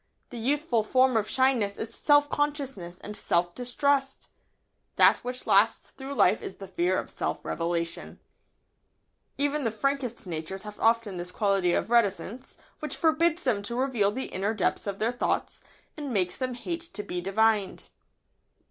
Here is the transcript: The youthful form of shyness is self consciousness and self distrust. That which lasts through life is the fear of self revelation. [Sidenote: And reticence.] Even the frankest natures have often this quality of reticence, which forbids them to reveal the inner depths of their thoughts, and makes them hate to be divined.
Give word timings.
The 0.31 0.39
youthful 0.39 0.81
form 0.81 1.15
of 1.15 1.29
shyness 1.29 1.77
is 1.77 1.93
self 1.93 2.27
consciousness 2.27 2.97
and 3.01 3.15
self 3.15 3.53
distrust. 3.53 4.29
That 4.95 5.17
which 5.17 5.45
lasts 5.45 5.91
through 5.91 6.15
life 6.15 6.41
is 6.41 6.55
the 6.55 6.67
fear 6.67 6.97
of 6.97 7.07
self 7.07 7.45
revelation. 7.45 8.17
[Sidenote: 8.17 8.17
And 8.17 8.89
reticence.] 8.89 9.33
Even 9.45 9.63
the 9.63 9.77
frankest 9.77 10.25
natures 10.25 10.63
have 10.63 10.79
often 10.79 11.17
this 11.17 11.31
quality 11.31 11.73
of 11.73 11.91
reticence, 11.91 12.57
which 12.79 12.95
forbids 12.97 13.43
them 13.43 13.61
to 13.61 13.75
reveal 13.75 14.11
the 14.11 14.25
inner 14.25 14.55
depths 14.55 14.87
of 14.87 14.97
their 14.97 15.11
thoughts, 15.11 15.61
and 15.95 16.11
makes 16.11 16.35
them 16.35 16.55
hate 16.55 16.81
to 16.95 17.03
be 17.03 17.21
divined. 17.21 17.91